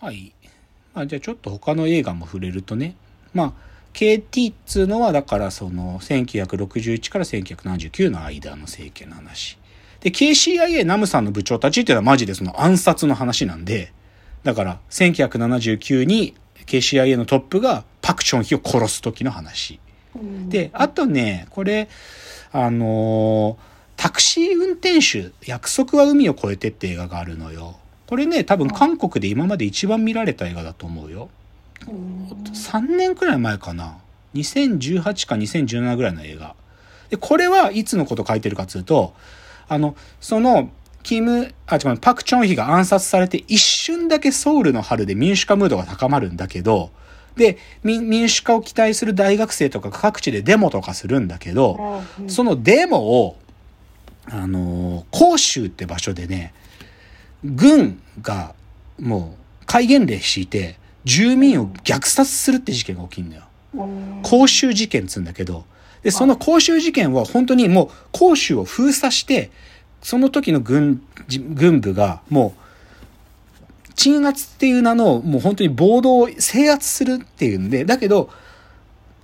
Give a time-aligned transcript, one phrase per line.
[0.00, 0.32] はい。
[0.94, 2.96] まあ、じゃあちょっと他の映画も触れるとね、
[3.34, 3.52] まあ、
[3.92, 9.58] KT っつうのはだからその1961から1979の間の政権の話。
[10.00, 13.92] で、KCIA ナムさんの部長たちっていうのはマジでその暗殺の話なんで、
[14.42, 16.34] だから1979に
[16.66, 19.78] KCIA のトップがパクチョンヒを殺す時の話。
[20.48, 21.88] で、あとね、これ、
[22.52, 23.70] あのー
[24.00, 27.76] タクシー運転手、約束は海を越えてって映画があるのよ。
[28.10, 31.30] これね、多分韓国で今まで一番見られた映画だと思うよ。
[31.86, 33.98] 3年くらい前かな。
[34.34, 36.56] 2018か2017ぐらいの映画。
[37.08, 39.14] で、これはいつのこと書いてるかというと、
[39.68, 40.70] あの、その、
[41.04, 46.90] キム、あ、違う、パクチョンヒが暗殺されて一瞬だけソウルの春で民主化ムードが高まるんだけど、
[47.36, 53.36] で、民主化を期待する大学生とか各地でデモとかするんだけど、そのデモを、
[54.28, 56.52] あの、広州って場所でね、
[57.44, 58.54] 軍が
[58.98, 63.44] もう戒厳令敷いて、住民を虐殺するって事件が起きるんだよ。
[64.22, 65.64] 公衆事件っつうんだけど、
[66.02, 69.50] で、その公衆事件は本当にもう公衆を封鎖して、
[70.02, 71.02] その時の軍、
[71.54, 78.30] 軍部がもう、鎮圧っていう名のもう本当に暴動を制圧するっていうんで、だけど、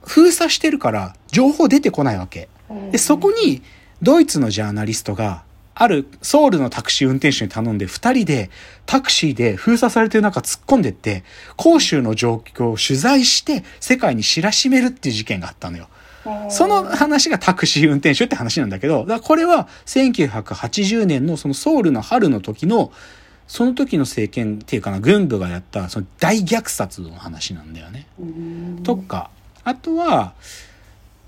[0.04, 2.48] 封鎖してるから情報出てこないわけ。
[2.92, 3.62] で、そこに
[4.02, 5.44] ドイツのジャーナリストが
[5.78, 8.50] あるソウルのタクシー運転手に頼んで二人で
[8.86, 11.22] タクシーで封鎖されてる中突っ込んでって、
[11.58, 15.88] 広州の状況を取材して世界に知らしめるっていう事件があったのよ。
[16.48, 22.90] その話がタクシー運転手って話なんだけど、だこれは1980年のそのソウルの春の時の、
[23.46, 28.06] その時の政権っていうかな、軍部がやったその大虐殺の話なんだよね。
[28.82, 29.28] とか、
[29.62, 30.32] あとは、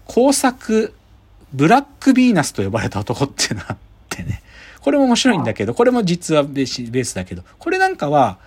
[0.06, 0.94] 工作、
[1.52, 3.76] ブラックヴィーナスと呼ばれた男っていうのが
[4.24, 4.42] ね。
[4.80, 8.38] これも面白いんだけど、これも実はベースだけど、これなんかは、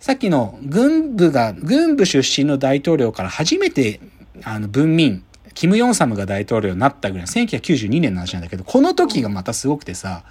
[0.00, 4.00] さっきの軍部が、軍部出身の大統領から初めて、
[4.42, 10.24] あの、文民、キム・ヨンサムが大統領になったぐらい、1992年の話なんだけど、この時がまたすごくてさ、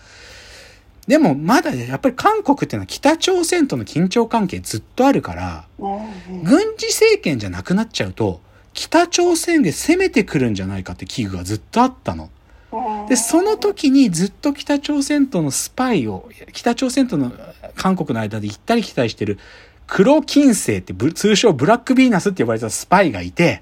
[1.07, 8.41] でもまだやっぱり韓国っていうのは北朝鮮との緊張関係ずっとあるから、軍事政権じゃなくなっちゃうと、
[8.73, 12.29] 北朝鮮で攻めてくるんじゃないかって危惧がずっとあったの。
[13.09, 17.31] で、その時にずっと北朝鮮とのスパイを、北朝鮮との
[17.75, 19.39] 韓国の間で行ったり来たりしてる
[19.87, 23.61] 黒金星って通称ブラックヴィーナスって呼ばれたスパイがいて、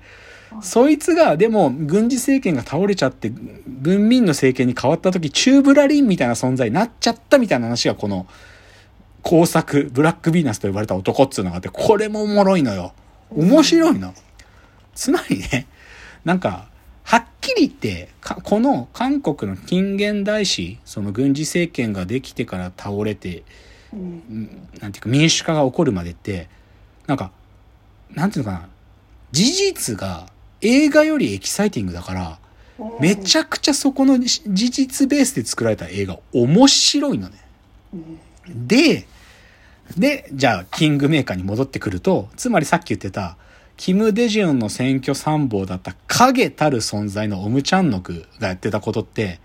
[0.61, 3.31] そいつが、でも、軍事政権が倒れちゃって、
[3.67, 8.25] 文民の政権に変わった時、チューブラリンみたいな存在になっちゃったみたいな話が、この、
[9.21, 12.93] 工作、ブラックヴィーナスと呼ばれた男っつうのがあって、これもおもろいのよ。
[13.35, 14.13] 面白いの。
[14.95, 15.67] つまりね、
[16.25, 16.68] なんか、
[17.55, 18.09] きり言って、
[18.43, 23.43] この韓国の近現代史、その軍事政権ができてから倒れて、
[24.79, 26.47] なんていうか民主化が起こるまでって、
[27.07, 27.31] なんか、
[28.11, 28.69] なんていうのかな、
[29.31, 30.27] 事実が
[30.61, 32.39] 映画よりエキサイティングだから、
[32.99, 37.37] めちゃくちゃそこの事実ベースで作られた映画面白いのね。
[38.47, 39.07] で、
[39.97, 43.37] で、じゃあ、キングメーカーに戻ってくると、つまりさっき言ってた、
[43.79, 49.39] キム・デジュンの選挙参謀だった影たる存在のオムチャンノクがやってたことって、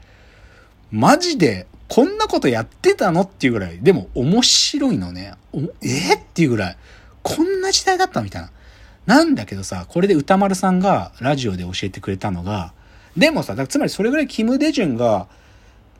[0.90, 5.34] マジでこんなことやってたのっていうぐらい、でも面白いのね。
[5.82, 6.76] えっていうぐらい、
[7.22, 8.50] こんな時代だったみたいな。
[9.06, 12.72] なんだけどさ、これで歌丸さんがラジオで教えてくれたのが、
[13.16, 15.28] でもさ、つまりそれぐらいキム・デジュンが、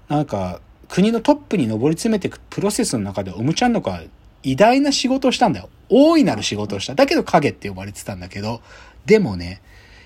[0.08, 4.02] なんか、国のトップに上り詰めていくプロセスの中でオムチャンノクは
[4.44, 5.68] 偉大な仕事をしたんだよ。
[5.88, 6.94] 大いなる仕事をした。
[6.94, 8.60] だけど影って呼ばれてたんだけど、
[9.06, 9.60] でもね、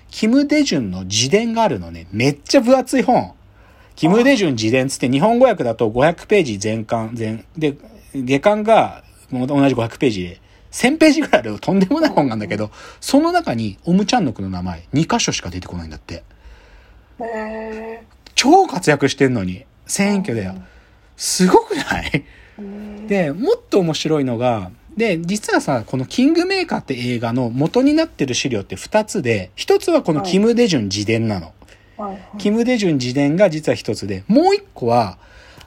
[0.09, 3.33] キム・デジュンの自伝があるのね、めっちゃ分厚い本。
[3.95, 7.77] キム・デジュン自伝つって日本語訳だと500ページ全巻、全、で、
[8.15, 10.41] 下巻が同じ500ページで、
[10.71, 16.23] 1000ページぐらいあるとんでもない本なんだけど、その中にオムチャンノクの名前2箇所しか出てこないんだって。
[18.35, 20.49] 超活躍してんのに、選挙で。
[21.17, 22.23] すごくない？
[23.09, 31.53] で、もっと面白いのが、で、実はさ、このキングメーカーって映画の元になってる資料って2つで、1つはこのキム・デジュン自伝なの。
[32.37, 35.17] キム・デジュン自伝が実は1つで、もう1個は、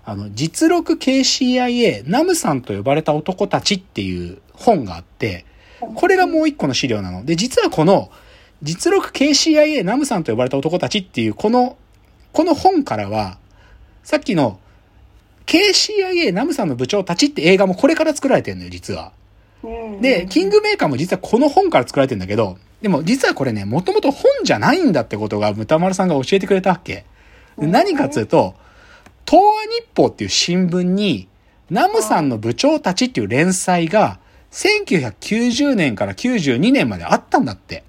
[0.04, 5.44] あの、実録 KCIA、ナムさんと呼ばれた男たちっていう本があって、
[5.96, 7.24] これがもう1個の資料なの。
[7.24, 8.10] で、実はこの、
[8.62, 11.76] 実録 KCIA、ナムさんと呼ばれた男たちっていう、この、
[12.32, 13.38] この本からは、
[14.04, 14.60] さっきの
[15.46, 19.12] KCIA ナムさんの部長たちって映画もこれから作られてるのよ、実は。
[20.00, 27.04] で、キングメーカーも実はこの本から作られてるんだけど、でも実はこれね、もともと本じゃないんだってことが歌丸さんが教えてくれたわけ。
[27.56, 28.54] 何かっつうと、
[29.26, 31.28] 東亜日報っていう新聞に、
[31.70, 34.18] ナムさんの部長たちっていう連載が
[34.50, 37.84] 1990年から92年まであったんだって。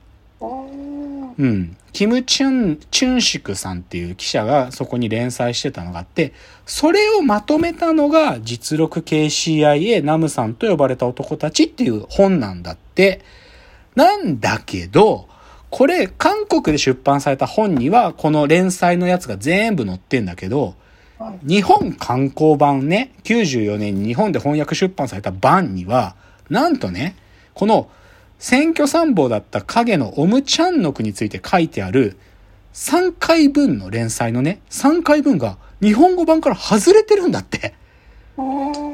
[1.37, 1.77] うん。
[1.91, 6.33] キム・チュン、チュンシクさんっていう記者がそこに連載してたのがあって、
[6.65, 13.21] それをまとめたのが実録 KCIA ナムさんと呼ばれた男たちっていう本なんだって。
[13.95, 15.27] なんだけど、
[15.69, 20.75] これ、韓国で出版された本には、この連載のやつが全部載ってんだけど、
[21.47, 26.15] 日本観光版ね、94年に日本で翻訳出版された版には、
[26.49, 27.15] なんとね、
[27.53, 27.89] この
[28.39, 32.17] 選挙参謀だった影のオムチャンノクについて書いてある
[32.73, 37.75] 3回分の連載のね、3回分が日本語版から外れてるんだって。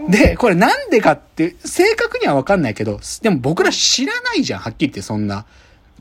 [0.10, 5.46] で、これなんでかって、正確にはわかんないけど、でも僕ら知らないじゃん、はっきり言ってそんな。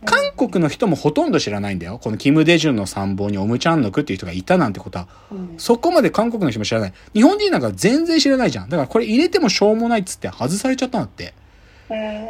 [0.05, 1.99] 韓国の人もほとんど知らないんだよ。
[2.03, 5.09] このキム・デジュンの参謀にオムチャンノクっていう人がいたなんてことは、
[5.57, 6.93] そこまで韓国の人も知らない。
[7.15, 8.69] 日本人なんか全然知らないじゃん。
[8.69, 11.35] だからこれ入れてもしょうもないっつって外されちゃったんだって。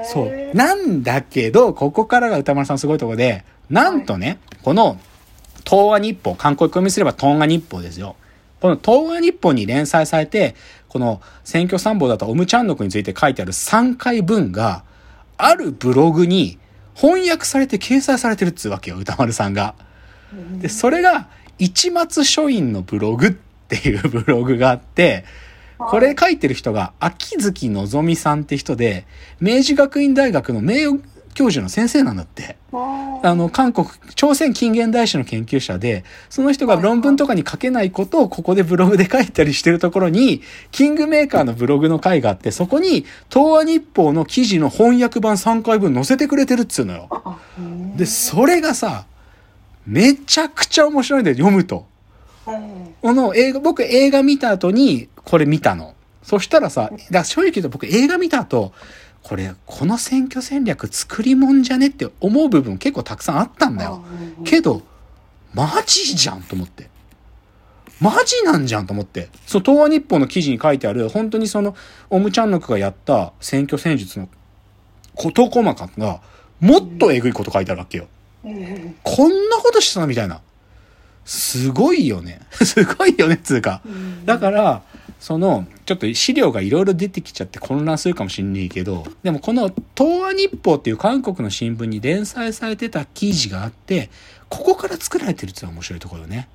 [0.05, 0.57] そう。
[0.57, 4.99] なんだけど、ここからが歌丸さんすごいところで、なんとね、この、
[5.69, 8.17] 東亜日報、韓国読みすれば東亜日報ですよ。
[8.61, 10.55] この東亜日報に連載されて、
[10.89, 14.85] この選挙参謀だったオムチャンノクについて書いてある3回分が、
[15.37, 16.59] あるブログに
[16.95, 19.75] 翻訳されて掲載されてるっつうわけよ、歌丸さんが。
[20.61, 21.29] で、それが、
[21.59, 23.31] 一松書院のブログっ
[23.69, 25.25] ていうブログがあって、
[25.79, 29.07] これ書いてる人が、秋月のぞみさんって人で、
[29.41, 31.01] 明治学院大学の名誉
[31.39, 32.57] 教授の先生なんだって。
[32.73, 33.87] あの、韓国、
[34.17, 40.43] 朝鮮近現代史の研究者で、その人が論文とかに書けないことをここでブログで書いたりしてるところに、
[40.73, 47.09] キングメーカーのブログの回があって、そこに、東亜日報の記事の翻訳版3回分載せてくれてるっつうのよ。
[47.97, 49.07] で、それがさ、
[49.87, 51.87] めちゃくちゃ面白いんだよ、読むと。
[52.45, 55.95] この映画、僕映画見た後にこれ見たの。
[56.23, 58.73] そしたらさ、だから正直言うと僕映画見た後、
[59.23, 64.05] これ、この選挙戦略作りもんじゃねって思う部分結構たくさんあったんだよ。
[64.45, 64.83] けど、
[65.53, 66.89] マジじゃんと思って。
[68.01, 69.29] マジなんじゃんと思って。
[69.47, 71.75] そう、東亜日報の記事に書いてある、本当にその、
[72.11, 74.29] オムチャンノクがやった選挙戦術の
[75.15, 76.21] 事細かが、
[76.61, 78.07] もっとえぐいこと書いてあるわけよ。
[79.03, 80.41] こんなことしてたみたいな。
[81.25, 82.41] すごいよね。
[82.53, 83.83] すごいよね、つうか。
[84.25, 84.83] だから、
[85.19, 94.11] その、ちょっと資料がいろいろ出てきちゃって混乱するかもしんないけど、でもこの東亜日報っていう韓国の新聞に連載されてた記事があって、
[94.49, 96.49] ここから作られてるっていうのが面白いところよね。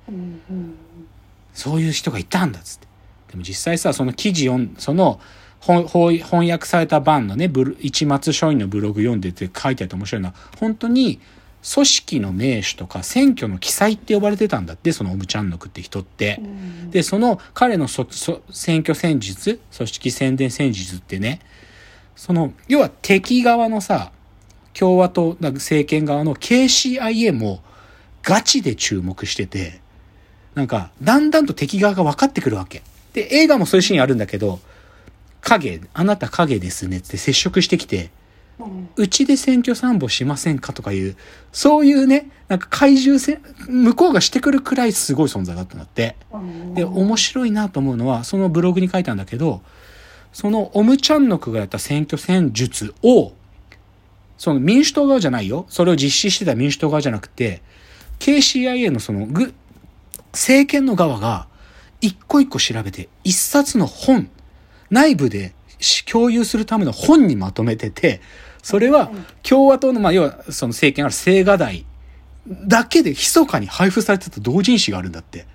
[1.52, 2.86] そういう人がいたんだっつって。
[3.32, 5.20] でも実際さ、その記事読ん、その、
[5.60, 11.20] 翻訳された版のね、ブル一松書院のブログ読んでて書いてあって面白いのは、本当に
[11.72, 16.40] 組織の名手とか選挙の記載って呼ばれてたんだって、そのオムチャンノクって人って。
[16.90, 21.40] で、その彼のそそ選挙戦術、組織宣伝戦術ってね、
[22.16, 24.12] その、要は敵側のさ、
[24.74, 27.62] 共和党、政権側の KCIA も
[28.22, 29.80] ガチで注目してて、
[30.54, 32.82] なんか、だんだんと敵側が分かってくるわけ。
[33.12, 34.60] で、映画もそういうシーンあるんだけど、
[35.40, 38.10] 影、あなた影ですねって接触してきて、
[38.96, 40.58] うちで選挙参謀しません。
[40.58, 41.16] かとかいう、
[41.52, 42.58] そういうね、なん。
[42.58, 45.78] か怪獣戦、向こうがしてくるくらいすごい存在だったん。
[45.78, 46.16] だって。
[46.74, 49.16] で、面白いなと思うのは、そのブログに書いたん。
[49.16, 49.62] だけど、
[50.32, 53.32] そのオムチャンノクがやった選挙戦術を、
[54.36, 55.66] その民主党側じゃないよ。
[55.68, 57.62] それを実施してた民主党側じゃなくて、
[58.18, 59.54] KCIA のそのぐ、
[60.32, 61.46] 政権の側が、
[62.00, 64.28] 一個一個調べて、一冊の本、
[64.90, 65.54] 内部で
[66.10, 68.20] 共有するための本にまとめてて、
[68.62, 69.10] それは
[69.42, 71.86] 共和党の、まあ、要はその政権ある青瓦台
[72.46, 75.46] だけで密かに配布されてた同人誌があるんだって。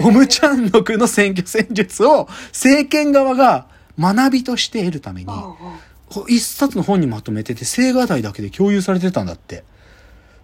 [0.00, 3.66] オムチャンノクの選挙戦術を政権側が
[3.98, 5.32] 学びとして得るために、
[6.28, 9.64] 一冊の本にまとめてて、青瓦台だけで共有されてたんだって。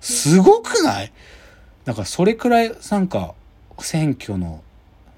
[0.00, 1.12] すごくない？
[1.84, 3.34] だからそれくらい、なんか、
[3.78, 4.62] 選挙の、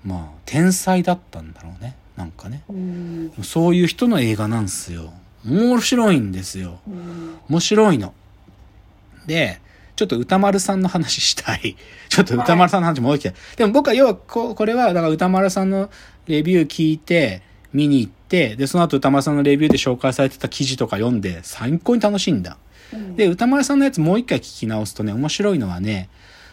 [0.04, 1.96] まあ、天才だったんだろうね。
[2.16, 2.62] なんかね。
[3.42, 5.12] そういう人の映画なんですよ。
[5.46, 6.78] 面白いんですよ。
[7.48, 8.14] 面白いの。
[9.26, 9.60] で、
[9.96, 11.76] ちょっと歌丸さんの話したい。
[12.08, 13.38] ちょっと歌丸さんの話戻ってきて。
[13.56, 15.90] でも僕は要はこ、これは、だから歌丸さんの
[16.26, 17.42] レビュー聞いて、
[17.72, 22.58] 見に行って、で、その後歌丸さんのレビューで紹介されてた記事とか読んで、最高に楽しいんだ。
[23.16, 26.08] で、歌丸さんのやつもう一回聞き直すとね、面白いのはね、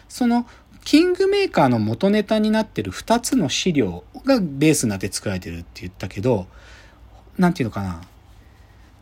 [0.08, 0.46] その、
[0.90, 6.48] キングメーカーの元ネタになってる二つの資料がベースになって作られてるって言ったけど、
[7.38, 8.00] なんていうのかな。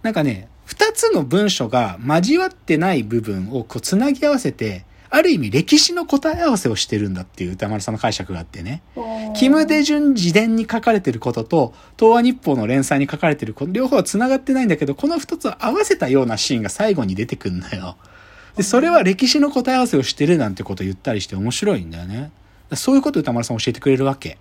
[0.02, 8.82] なんかね、二つの文書が交わってない部分をこう繋ぎ合わせて、ある意味歴史の答え合わせをしてるんだっていう歌丸さんの解釈があってね。
[9.34, 17.96] キム・デジュン自伝に書かれてることと、東亜日報の連載に書かれてること、両方は繋がってないんだけど、この二つを合わせたようなシーンが最後に出てくんだよ。
[18.58, 22.32] で、それは歴史の答え合わせをしてるなんてことを言ったりして面白いんだよね。
[22.74, 24.36] そういうこと歌丸さん教えてくれるわけ。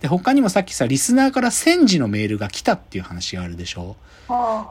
[0.00, 3.96] で、他にもさっきさ、リスナーから戦時のメールが来たっていう話があるでしょ。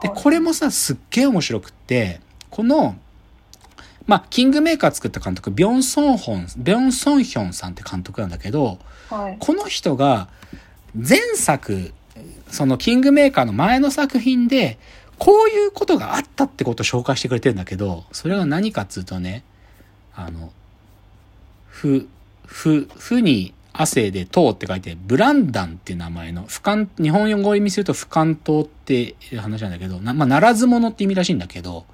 [0.00, 2.20] で、これもさ、すっげえ面白くって、
[2.50, 2.96] この、
[4.06, 8.78] まあ、キングメーカー作った監督、ビョン・ソンホン、ビョン・ソンヒョンさんって監督なんだけど、
[9.10, 10.28] はい、この人が
[10.94, 11.92] 前作、
[12.48, 14.78] そのキングメーカーの前の作品で、
[15.18, 19.44] こういうことがあったってことを紹介してくれてるんだけど、それが何かっつうとね、
[20.14, 20.52] あの、
[21.66, 22.08] ふ、
[22.46, 31.84] ふ、ふに汗で塔って書いて、ブランダンっていう名前の、俯瞰、日本語を意味すると俯瞰島っていう話なんだけど、なまあ、ならず者って意味らしいんだけど、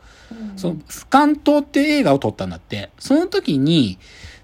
[0.56, 2.90] その、俯瞰島って映画を撮ったんだって。
[2.98, 3.98] その時に、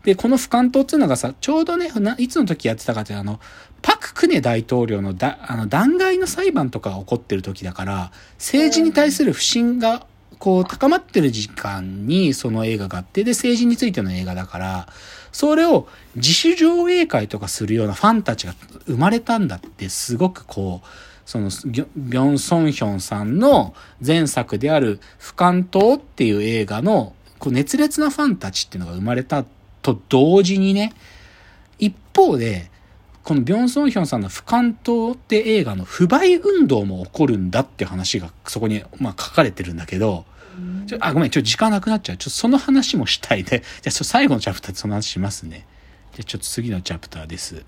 [0.04, 3.40] で、この俯瞰島っていうのがさ、ちょうどね、いつの時やってたかってあの、
[3.82, 10.06] パククネ大統領のだ、あの、弾劾の裁判とかが起こってる時だから、政治に対する不信が、
[10.38, 14.88] こう、高まってる時間にその映画があって、で、政治についての映画だから、
[15.32, 18.54] それを自主上映会とかするようなファンたちが
[18.86, 20.86] 生まれたんだって、すごくこう、
[21.24, 29.44] その、ビョン・ソンヒョンさんの前作である、俯瞰島っていう映画の、こう熱烈なファンたちっていうのが生まれた
[29.82, 30.92] と同時にね、
[31.78, 32.70] 一方で、
[33.24, 40.24] このビョン・ソンヒョンさんの俯瞰島って映画の不買運動も起こるんだって話がそこに、まあ、書かれてるんだけど、
[40.86, 42.16] ちょあ、ごめん、ちょっと時間なくなっちゃう。
[42.16, 45.66] ちょっとその話もしたいで、じゃあ最後のチャプターでその話しますね。
[46.12, 47.64] じゃあちょっと次のチャプターです。